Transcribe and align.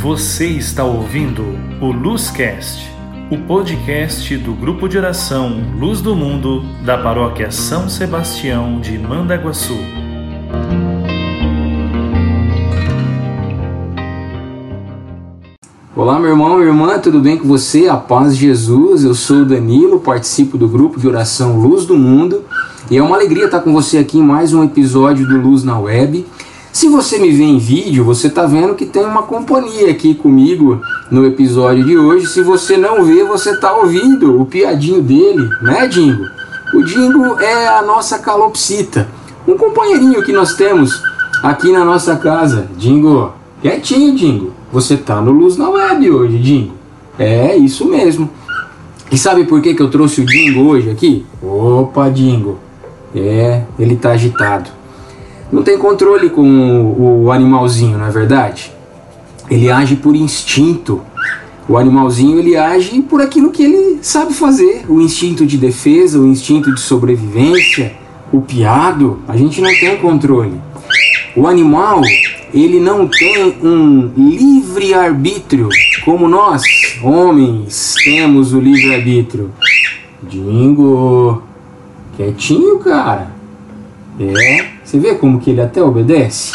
Você 0.00 0.46
está 0.46 0.84
ouvindo 0.84 1.42
o 1.80 1.90
Luzcast, 1.90 2.88
o 3.32 3.36
podcast 3.36 4.36
do 4.38 4.52
grupo 4.52 4.88
de 4.88 4.96
oração 4.96 5.60
Luz 5.76 6.00
do 6.00 6.14
Mundo 6.14 6.62
da 6.84 6.96
paróquia 6.96 7.50
São 7.50 7.88
Sebastião 7.88 8.80
de 8.80 8.96
Mandaguaçu. 8.96 9.76
Olá, 15.96 16.20
meu 16.20 16.30
irmão, 16.30 16.58
minha 16.58 16.68
irmã, 16.68 16.96
tudo 17.00 17.18
bem 17.18 17.36
com 17.36 17.48
você? 17.48 17.88
A 17.88 17.96
paz 17.96 18.36
de 18.36 18.46
Jesus. 18.46 19.02
Eu 19.02 19.14
sou 19.14 19.38
o 19.38 19.44
Danilo, 19.44 19.98
participo 19.98 20.56
do 20.56 20.68
grupo 20.68 21.00
de 21.00 21.08
oração 21.08 21.58
Luz 21.58 21.84
do 21.84 21.98
Mundo 21.98 22.44
e 22.88 22.96
é 22.96 23.02
uma 23.02 23.16
alegria 23.16 23.46
estar 23.46 23.60
com 23.60 23.72
você 23.72 23.98
aqui 23.98 24.18
em 24.18 24.22
mais 24.22 24.54
um 24.54 24.62
episódio 24.62 25.26
do 25.26 25.40
Luz 25.40 25.64
na 25.64 25.76
Web. 25.76 26.24
Se 26.78 26.88
você 26.88 27.18
me 27.18 27.32
vê 27.32 27.42
em 27.42 27.58
vídeo, 27.58 28.04
você 28.04 28.28
está 28.28 28.46
vendo 28.46 28.76
que 28.76 28.86
tem 28.86 29.04
uma 29.04 29.24
companhia 29.24 29.90
aqui 29.90 30.14
comigo 30.14 30.80
no 31.10 31.26
episódio 31.26 31.84
de 31.84 31.98
hoje. 31.98 32.26
Se 32.26 32.40
você 32.40 32.76
não 32.76 33.02
vê, 33.02 33.24
você 33.24 33.50
está 33.50 33.74
ouvindo 33.74 34.40
o 34.40 34.46
piadinho 34.46 35.02
dele, 35.02 35.44
né, 35.60 35.88
Dingo? 35.88 36.24
O 36.72 36.84
Dingo 36.84 37.40
é 37.40 37.66
a 37.66 37.82
nossa 37.82 38.20
calopsita, 38.20 39.08
um 39.44 39.56
companheirinho 39.56 40.22
que 40.22 40.30
nós 40.30 40.54
temos 40.54 41.02
aqui 41.42 41.72
na 41.72 41.84
nossa 41.84 42.14
casa. 42.14 42.68
Dingo, 42.76 43.32
quietinho, 43.60 44.14
Dingo. 44.14 44.52
Você 44.72 44.96
tá 44.96 45.20
no 45.20 45.32
Luz 45.32 45.56
na 45.56 45.68
Web 45.68 46.08
hoje, 46.08 46.38
Dingo. 46.38 46.74
É 47.18 47.56
isso 47.56 47.86
mesmo. 47.86 48.30
E 49.10 49.18
sabe 49.18 49.46
por 49.46 49.60
que, 49.60 49.74
que 49.74 49.82
eu 49.82 49.90
trouxe 49.90 50.20
o 50.20 50.24
Dingo 50.24 50.68
hoje 50.68 50.90
aqui? 50.90 51.26
Opa, 51.42 52.08
Dingo. 52.08 52.56
É, 53.12 53.64
ele 53.80 53.96
tá 53.96 54.12
agitado 54.12 54.77
não 55.50 55.62
tem 55.62 55.78
controle 55.78 56.28
com 56.30 56.94
o, 56.98 57.32
animalzinho, 57.32 57.98
não 57.98 58.06
é 58.06 58.10
verdade? 58.10 58.70
Ele 59.50 59.70
age 59.70 59.96
por 59.96 60.14
instinto. 60.14 61.02
O 61.68 61.76
animalzinho 61.76 62.38
ele 62.38 62.56
age 62.56 63.00
por 63.02 63.20
aquilo 63.20 63.50
que 63.50 63.62
ele 63.62 63.98
sabe 64.02 64.32
fazer, 64.32 64.84
o 64.88 65.00
instinto 65.00 65.44
de 65.44 65.56
defesa, 65.58 66.18
o 66.18 66.26
instinto 66.26 66.74
de 66.74 66.80
sobrevivência, 66.80 67.94
o 68.32 68.40
piado, 68.40 69.20
a 69.28 69.36
gente 69.36 69.60
não 69.60 69.70
tem 69.70 69.96
controle. 69.98 70.54
O 71.36 71.46
animal, 71.46 72.00
ele 72.52 72.80
não 72.80 73.06
tem 73.06 73.54
um 73.62 74.10
livre 74.16 74.94
arbítrio, 74.94 75.68
como 76.04 76.26
nós, 76.26 76.62
homens, 77.02 77.94
temos 78.02 78.54
o 78.54 78.60
livre 78.60 78.94
arbítrio. 78.94 79.50
Dingo, 80.22 81.42
quietinho, 82.16 82.78
cara. 82.78 83.30
É, 84.18 84.77
você 84.88 84.98
vê 84.98 85.14
como 85.14 85.38
que 85.38 85.50
ele 85.50 85.60
até 85.60 85.82
obedece? 85.82 86.50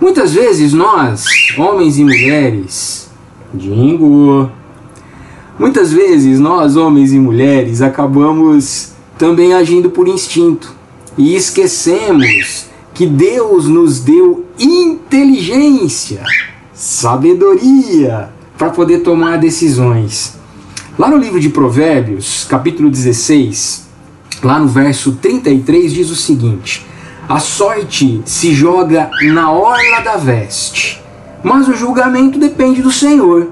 Muitas 0.00 0.32
vezes 0.32 0.72
nós, 0.72 1.24
homens 1.58 1.98
e 1.98 2.04
mulheres, 2.04 3.10
Dingo, 3.52 4.48
muitas 5.58 5.92
vezes 5.92 6.38
nós, 6.38 6.76
homens 6.76 7.12
e 7.12 7.18
mulheres, 7.18 7.82
acabamos 7.82 8.92
também 9.18 9.54
agindo 9.54 9.90
por 9.90 10.06
instinto 10.06 10.72
e 11.18 11.34
esquecemos 11.34 12.66
que 12.94 13.06
Deus 13.06 13.66
nos 13.66 13.98
deu 13.98 14.44
inteligência, 14.56 16.22
sabedoria 16.72 18.30
para 18.56 18.70
poder 18.70 19.00
tomar 19.00 19.36
decisões. 19.36 20.36
Lá 20.96 21.10
no 21.10 21.16
livro 21.16 21.40
de 21.40 21.48
Provérbios, 21.48 22.46
capítulo 22.48 22.88
16, 22.88 23.88
lá 24.44 24.60
no 24.60 24.68
verso 24.68 25.18
33, 25.20 25.92
diz 25.92 26.10
o 26.12 26.14
seguinte: 26.14 26.93
a 27.28 27.38
sorte 27.38 28.22
se 28.24 28.52
joga 28.52 29.10
na 29.32 29.50
orla 29.50 30.00
da 30.00 30.16
veste, 30.16 31.02
mas 31.42 31.68
o 31.68 31.74
julgamento 31.74 32.38
depende 32.38 32.82
do 32.82 32.92
Senhor. 32.92 33.48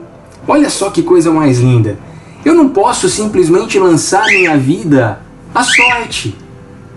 Olha 0.47 0.69
só 0.69 0.91
que 0.91 1.03
coisa 1.03 1.31
mais 1.31 1.59
linda. 1.59 1.99
Eu 2.45 2.55
não 2.55 2.69
posso 2.69 3.09
simplesmente 3.09 3.79
lançar 3.79 4.27
minha 4.27 4.57
vida 4.57 5.21
à 5.55 5.63
sorte, 5.63 6.37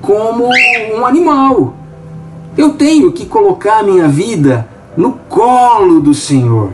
como 0.02 0.50
um 0.94 1.06
animal. 1.06 1.76
Eu 2.58 2.74
tenho 2.74 3.12
que 3.12 3.26
colocar 3.26 3.84
minha 3.84 4.08
vida 4.08 4.68
no 4.98 5.14
colo 5.30 6.00
do 6.00 6.14
Senhor, 6.14 6.74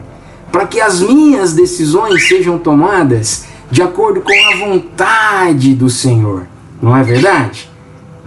para 0.52 0.66
que 0.66 0.82
as 0.82 1.02
minhas 1.02 1.54
decisões 1.54 2.28
sejam 2.28 2.58
tomadas 2.58 3.46
de 3.70 3.82
acordo 3.82 4.22
com 4.22 4.32
a 4.32 4.58
vontade 4.58 5.74
do 5.74 5.90
Senhor. 5.90 6.48
Não 6.82 6.96
é 6.96 7.04
verdade? 7.04 7.71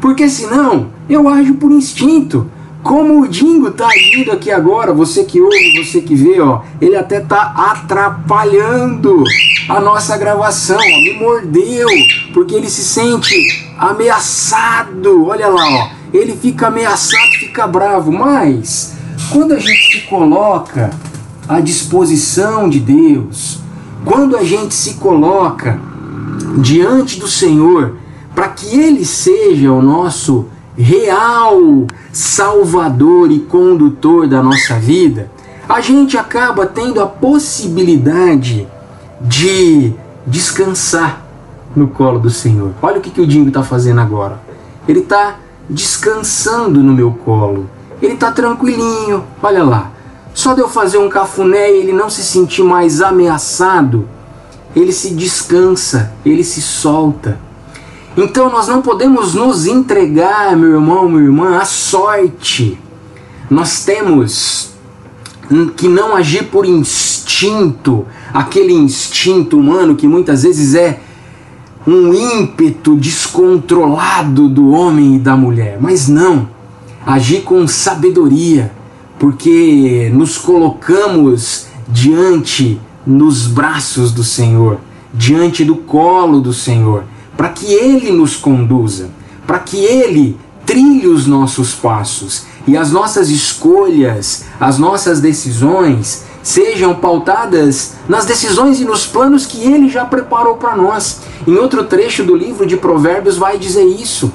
Porque 0.04 0.28
senão 0.28 0.88
eu 1.08 1.26
ajo 1.26 1.54
por 1.54 1.72
instinto. 1.72 2.46
Como 2.82 3.22
o 3.22 3.26
Dingo 3.26 3.70
tá 3.70 3.86
agindo 3.86 4.32
aqui 4.32 4.50
agora, 4.50 4.92
você 4.92 5.24
que 5.24 5.40
ouve, 5.40 5.82
você 5.82 6.02
que 6.02 6.14
vê, 6.14 6.42
ó, 6.42 6.60
ele 6.78 6.94
até 6.94 7.20
tá 7.20 7.54
atrapalhando 7.56 9.24
a 9.66 9.80
nossa 9.80 10.14
gravação, 10.18 10.76
ó, 10.76 11.00
me 11.00 11.14
mordeu, 11.14 11.88
porque 12.34 12.54
ele 12.54 12.68
se 12.68 12.82
sente 12.82 13.34
ameaçado. 13.78 15.24
Olha 15.24 15.48
lá, 15.48 15.66
ó, 15.66 15.88
ele 16.12 16.36
fica 16.36 16.66
ameaçado, 16.66 17.30
fica 17.40 17.66
bravo, 17.66 18.12
mas 18.12 18.98
quando 19.32 19.54
a 19.54 19.58
gente 19.58 19.90
se 19.90 20.00
coloca 20.02 20.90
à 21.48 21.60
disposição 21.60 22.68
de 22.68 22.78
Deus, 22.78 23.58
quando 24.04 24.36
a 24.36 24.44
gente 24.44 24.74
se 24.74 24.96
coloca 24.96 25.80
diante 26.58 27.18
do 27.18 27.26
Senhor, 27.26 28.03
para 28.34 28.48
que 28.48 28.78
Ele 28.78 29.04
seja 29.04 29.72
o 29.72 29.80
nosso 29.80 30.46
real 30.76 31.86
salvador 32.12 33.30
e 33.30 33.40
condutor 33.40 34.26
da 34.26 34.42
nossa 34.42 34.74
vida, 34.78 35.30
a 35.68 35.80
gente 35.80 36.18
acaba 36.18 36.66
tendo 36.66 37.00
a 37.00 37.06
possibilidade 37.06 38.66
de 39.20 39.92
descansar 40.26 41.24
no 41.74 41.88
colo 41.88 42.18
do 42.18 42.30
Senhor. 42.30 42.72
Olha 42.82 42.98
o 42.98 43.00
que, 43.00 43.10
que 43.10 43.20
o 43.20 43.26
Dingo 43.26 43.48
está 43.48 43.62
fazendo 43.62 44.00
agora. 44.00 44.40
Ele 44.86 45.00
está 45.00 45.36
descansando 45.68 46.82
no 46.82 46.92
meu 46.92 47.12
colo. 47.24 47.68
Ele 48.02 48.14
está 48.14 48.30
tranquilinho. 48.30 49.24
Olha 49.42 49.64
lá. 49.64 49.90
Só 50.34 50.52
de 50.52 50.60
eu 50.60 50.68
fazer 50.68 50.98
um 50.98 51.08
cafuné 51.08 51.70
e 51.70 51.78
ele 51.78 51.92
não 51.92 52.10
se 52.10 52.22
sentir 52.22 52.64
mais 52.64 53.00
ameaçado, 53.00 54.08
ele 54.74 54.92
se 54.92 55.14
descansa, 55.14 56.12
ele 56.24 56.42
se 56.42 56.60
solta. 56.60 57.38
Então 58.16 58.48
nós 58.48 58.68
não 58.68 58.80
podemos 58.80 59.34
nos 59.34 59.66
entregar, 59.66 60.56
meu 60.56 60.74
irmão, 60.74 61.08
minha 61.08 61.24
irmã, 61.24 61.58
à 61.58 61.64
sorte. 61.64 62.78
Nós 63.50 63.84
temos 63.84 64.72
que 65.76 65.88
não 65.88 66.14
agir 66.14 66.44
por 66.44 66.64
instinto, 66.64 68.06
aquele 68.32 68.72
instinto 68.72 69.58
humano 69.58 69.96
que 69.96 70.06
muitas 70.06 70.44
vezes 70.44 70.74
é 70.74 71.00
um 71.86 72.14
ímpeto 72.14 72.94
descontrolado 72.96 74.48
do 74.48 74.70
homem 74.70 75.16
e 75.16 75.18
da 75.18 75.36
mulher, 75.36 75.76
mas 75.80 76.08
não, 76.08 76.48
agir 77.04 77.42
com 77.42 77.66
sabedoria, 77.66 78.72
porque 79.18 80.10
nos 80.14 80.38
colocamos 80.38 81.66
diante 81.88 82.80
nos 83.06 83.46
braços 83.46 84.12
do 84.12 84.24
Senhor, 84.24 84.78
diante 85.12 85.62
do 85.62 85.76
colo 85.76 86.40
do 86.40 86.54
Senhor 86.54 87.04
para 87.36 87.48
que 87.48 87.72
Ele 87.72 88.10
nos 88.10 88.36
conduza, 88.36 89.10
para 89.46 89.58
que 89.58 89.76
Ele 89.76 90.38
trilhe 90.64 91.06
os 91.06 91.26
nossos 91.26 91.74
passos 91.74 92.44
e 92.66 92.76
as 92.76 92.90
nossas 92.90 93.28
escolhas, 93.28 94.44
as 94.58 94.78
nossas 94.78 95.20
decisões 95.20 96.24
sejam 96.42 96.94
pautadas 96.94 97.94
nas 98.08 98.26
decisões 98.26 98.80
e 98.80 98.84
nos 98.84 99.06
planos 99.06 99.46
que 99.46 99.64
Ele 99.64 99.88
já 99.88 100.04
preparou 100.04 100.56
para 100.56 100.76
nós. 100.76 101.20
Em 101.46 101.56
outro 101.56 101.84
trecho 101.84 102.22
do 102.22 102.36
livro 102.36 102.66
de 102.66 102.76
Provérbios 102.76 103.36
vai 103.36 103.58
dizer 103.58 103.84
isso. 103.84 104.32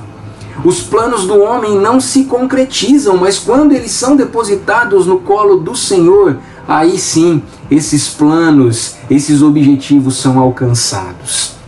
Os 0.64 0.82
planos 0.82 1.26
do 1.26 1.40
homem 1.40 1.78
não 1.78 2.02
se 2.02 2.26
concretizam, 2.26 3.16
mas 3.16 3.40
quando 3.40 3.72
eles 3.72 3.92
são 3.92 4.16
depositados 4.16 5.08
no 5.08 5.20
colo 5.20 5.58
do 5.58 5.74
Senhor, 5.74 6.38
aí 6.68 7.00
sim 7.00 7.42
esses 7.72 8.10
planos, 8.10 8.96
esses 9.10 9.42
objetivos 9.42 10.18
são 10.18 10.38
alcançados. 10.38 11.59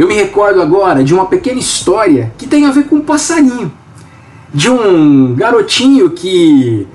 Eu 0.00 0.08
me 0.08 0.14
recordo 0.14 0.62
agora 0.62 1.04
de 1.04 1.12
uma 1.12 1.26
pequena 1.26 1.60
história 1.60 2.32
que 2.38 2.46
tem 2.46 2.64
a 2.64 2.70
ver 2.70 2.84
com 2.84 2.96
um 2.96 3.00
passarinho. 3.02 3.70
De 4.48 4.70
um 4.70 5.34
garotinho 5.34 6.08
que 6.08 6.88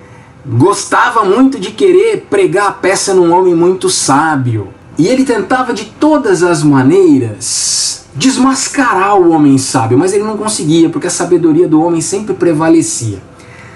gostava 0.43 1.23
muito 1.23 1.59
de 1.59 1.69
querer 1.69 2.25
pregar 2.27 2.67
a 2.69 2.71
peça 2.71 3.13
num 3.13 3.31
homem 3.31 3.53
muito 3.53 3.91
sábio. 3.91 4.69
E 4.97 5.07
ele 5.07 5.23
tentava 5.23 5.71
de 5.71 5.85
todas 5.85 6.41
as 6.41 6.63
maneiras 6.63 8.07
desmascarar 8.15 9.15
o 9.21 9.29
homem 9.29 9.59
sábio, 9.59 9.99
mas 9.99 10.11
ele 10.11 10.23
não 10.23 10.35
conseguia, 10.35 10.89
porque 10.89 11.05
a 11.05 11.11
sabedoria 11.11 11.67
do 11.67 11.83
homem 11.83 12.01
sempre 12.01 12.33
prevalecia. 12.33 13.19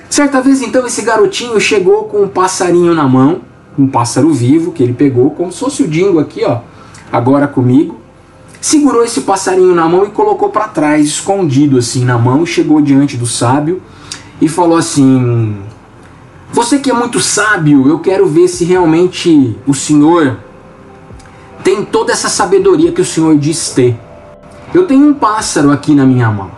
Certa 0.09 0.41
vez 0.41 0.59
então 0.63 0.87
esse 0.87 1.03
garotinho 1.03 1.59
chegou 1.59 2.05
com 2.05 2.23
um 2.23 2.27
passarinho 2.27 2.95
na 2.95 3.07
mão, 3.07 3.41
um 3.77 3.85
pássaro 3.85 4.33
vivo 4.33 4.71
que 4.71 4.81
ele 4.81 4.93
pegou, 4.93 5.29
como 5.29 5.51
se 5.51 5.59
fosse 5.59 5.83
o 5.83 5.87
Dingo 5.87 6.17
aqui, 6.17 6.43
ó, 6.43 6.61
agora 7.11 7.47
comigo 7.47 7.98
segurou 8.61 9.03
esse 9.03 9.21
passarinho 9.21 9.73
na 9.73 9.87
mão 9.87 10.05
e 10.05 10.09
colocou 10.09 10.49
para 10.49 10.67
trás, 10.67 11.05
escondido 11.05 11.77
assim 11.77 12.03
na 12.03 12.17
mão, 12.17 12.45
chegou 12.45 12.81
diante 12.81 13.17
do 13.17 13.25
sábio 13.25 13.81
e 14.41 14.47
falou 14.47 14.77
assim: 14.77 15.57
Você 16.51 16.79
que 16.79 16.89
é 16.89 16.93
muito 16.93 17.19
sábio, 17.19 17.87
eu 17.87 17.99
quero 17.99 18.27
ver 18.27 18.47
se 18.47 18.65
realmente 18.65 19.57
o 19.65 19.73
Senhor 19.73 20.37
tem 21.63 21.83
toda 21.83 22.11
essa 22.11 22.29
sabedoria 22.29 22.91
que 22.91 23.01
o 23.01 23.05
Senhor 23.05 23.37
diz 23.37 23.69
ter. 23.69 23.99
Eu 24.73 24.85
tenho 24.85 25.07
um 25.07 25.13
pássaro 25.13 25.71
aqui 25.71 25.93
na 25.93 26.05
minha 26.05 26.29
mão. 26.29 26.51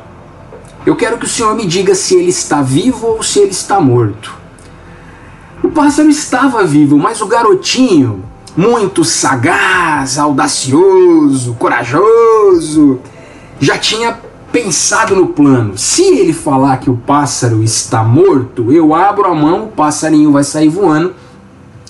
Eu 0.86 0.95
quero 0.95 1.18
que 1.18 1.25
o 1.25 1.30
Senhor 1.30 1.56
me 1.56 1.65
diga 1.65 1.94
se 1.94 2.15
ele 2.15 2.30
está 2.30 2.62
vivo 2.62 3.07
ou 3.07 3.24
se 3.24 3.39
ele 3.39 3.51
está 3.51 3.80
morto. 3.80 4.36
O 5.63 5.69
pássaro 5.69 6.09
estava 6.09 6.63
vivo, 6.65 6.98
mas 6.98 7.21
o 7.21 7.27
garotinho, 7.27 8.24
muito 8.56 9.03
sagaz, 9.03 10.18
audacioso, 10.18 11.53
corajoso, 11.53 13.00
já 13.59 13.77
tinha 13.77 14.18
pensado 14.51 15.15
no 15.15 15.27
plano. 15.27 15.77
Se 15.77 16.03
ele 16.03 16.33
falar 16.33 16.77
que 16.77 16.89
o 16.89 16.98
pássaro 16.98 17.63
está 17.63 18.03
morto, 18.03 18.71
eu 18.71 18.94
abro 18.94 19.25
a 19.25 19.33
mão, 19.36 19.65
o 19.65 19.68
passarinho 19.69 20.31
vai 20.31 20.44
sair 20.44 20.69
voando. 20.69 21.13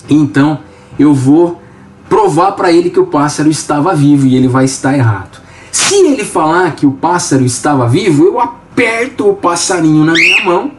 Então 0.10 0.60
eu 1.00 1.14
vou 1.14 1.62
provar 2.08 2.52
para 2.52 2.72
ele 2.72 2.90
que 2.90 3.00
o 3.00 3.08
pássaro 3.08 3.50
estava 3.50 3.96
vivo 3.96 4.28
e 4.28 4.36
ele 4.36 4.48
vai 4.48 4.66
estar 4.66 4.94
errado. 4.94 5.40
Se 5.72 5.96
ele 5.96 6.26
falar 6.26 6.76
que 6.76 6.86
o 6.86 6.92
pássaro 6.92 7.44
estava 7.44 7.88
vivo, 7.88 8.26
eu 8.26 8.40
aperto 8.40 9.30
o 9.30 9.36
passarinho 9.36 10.04
na 10.04 10.14
minha 10.14 10.44
mão. 10.44 10.72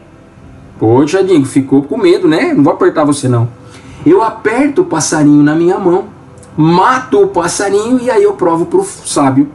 Poxa, 0.79 1.23
Dingo, 1.23 1.45
ficou 1.45 1.83
com 1.83 1.97
medo, 1.97 2.27
né? 2.27 2.53
Não 2.53 2.63
vou 2.63 2.73
apertar 2.73 3.03
você 3.03 3.27
não. 3.27 3.49
Eu 4.05 4.21
aperto 4.21 4.81
o 4.81 4.85
passarinho 4.85 5.43
na 5.43 5.55
minha 5.55 5.79
mão, 5.79 6.05
mato 6.57 7.21
o 7.21 7.27
passarinho 7.27 7.99
e 8.01 8.11
aí 8.11 8.23
eu 8.23 8.33
provo 8.33 8.65
para 8.65 8.79
o 8.79 8.85
sábio 8.85 9.49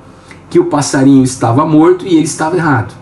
que 0.50 0.58
o 0.58 0.64
passarinho 0.64 1.22
estava 1.22 1.66
morto 1.66 2.06
e 2.06 2.16
ele 2.16 2.24
estava 2.24 2.56
errado. 2.56 2.94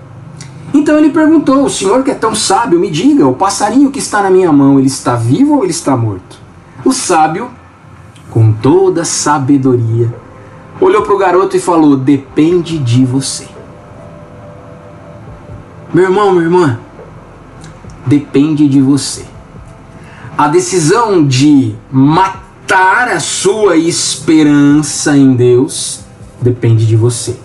Então 0.75 0.99
ele 0.99 1.11
perguntou: 1.11 1.65
O 1.65 1.71
senhor 1.71 2.03
que 2.03 2.11
é 2.11 2.15
tão 2.15 2.35
sábio, 2.35 2.79
me 2.79 2.91
diga, 2.91 3.27
o 3.27 3.35
passarinho 3.35 3.91
que 3.91 3.99
está 3.99 4.23
na 4.23 4.31
minha 4.31 4.53
mão, 4.53 4.79
ele 4.79 4.89
está 4.89 5.15
vivo 5.15 5.57
ou 5.57 5.63
ele 5.63 5.71
está 5.71 5.97
morto? 5.97 6.39
O 6.85 6.93
sábio, 6.93 7.51
com 8.31 8.53
toda 8.53 9.05
sabedoria, 9.05 10.13
olhou 10.81 11.03
para 11.03 11.15
o 11.15 11.19
garoto 11.19 11.57
e 11.57 11.61
falou: 11.61 11.97
Depende 11.97 12.79
de 12.79 13.05
você. 13.05 13.47
Meu 15.95 16.05
irmão, 16.05 16.33
minha 16.33 16.45
irmã, 16.45 16.79
depende 18.05 18.69
de 18.69 18.83
você. 18.83 19.25
A 20.39 20.49
decisão 20.49 21.27
de 21.27 21.75
matar 21.91 23.09
a 23.09 23.19
sua 23.19 23.79
esperança 23.79 25.17
em 25.17 25.33
Deus 25.33 26.01
depende 26.43 26.85
de 26.85 26.95
você. 26.95 27.37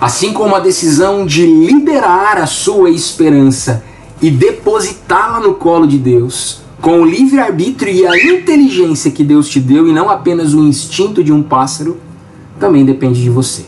Assim 0.00 0.32
como 0.32 0.54
a 0.54 0.60
decisão 0.60 1.26
de 1.26 1.44
liberar 1.44 2.38
a 2.38 2.46
sua 2.46 2.90
esperança 2.90 3.82
e 4.22 4.30
depositá-la 4.30 5.40
no 5.40 5.54
colo 5.54 5.84
de 5.84 5.98
Deus, 5.98 6.60
com 6.80 7.00
o 7.00 7.04
livre-arbítrio 7.04 7.92
e 7.92 8.06
a 8.06 8.16
inteligência 8.16 9.10
que 9.10 9.24
Deus 9.24 9.48
te 9.48 9.58
deu 9.58 9.88
e 9.88 9.92
não 9.92 10.08
apenas 10.08 10.54
o 10.54 10.60
instinto 10.60 11.24
de 11.24 11.32
um 11.32 11.42
pássaro, 11.42 11.98
também 12.60 12.84
depende 12.84 13.20
de 13.20 13.30
você. 13.30 13.66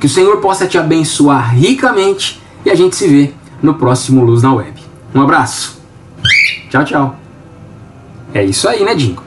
Que 0.00 0.06
o 0.06 0.10
Senhor 0.10 0.38
possa 0.38 0.66
te 0.66 0.76
abençoar 0.76 1.54
ricamente 1.54 2.42
e 2.64 2.70
a 2.70 2.74
gente 2.74 2.96
se 2.96 3.06
vê 3.06 3.32
no 3.62 3.74
próximo 3.74 4.24
Luz 4.24 4.42
na 4.42 4.52
Web. 4.52 4.74
Um 5.14 5.22
abraço. 5.22 5.80
Tchau, 6.68 6.84
tchau. 6.84 7.21
É 8.34 8.42
isso 8.42 8.68
aí, 8.68 8.82
né, 8.82 8.94
Dingo? 8.94 9.22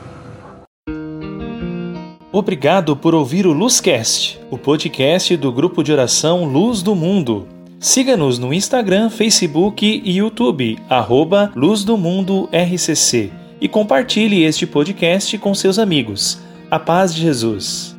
Obrigado 2.31 2.97
por 2.97 3.15
ouvir 3.15 3.47
o 3.47 3.53
Luzcast, 3.53 4.39
o 4.51 4.57
podcast 4.57 5.37
do 5.37 5.51
grupo 5.51 5.83
de 5.83 5.93
oração 5.93 6.43
Luz 6.43 6.81
do 6.81 6.93
Mundo. 6.95 7.47
Siga-nos 7.79 8.39
no 8.39 8.53
Instagram, 8.53 9.09
Facebook 9.09 10.01
e 10.03 10.17
YouTube, 10.17 10.77
arroba 10.89 11.51
Luz 11.55 11.83
do 11.83 11.97
Mundo 11.97 12.49
RCC, 12.51 13.31
e 13.61 13.69
compartilhe 13.69 14.43
este 14.43 14.65
podcast 14.65 15.37
com 15.37 15.53
seus 15.53 15.77
amigos. 15.77 16.39
A 16.69 16.79
paz 16.79 17.13
de 17.13 17.21
Jesus. 17.21 17.94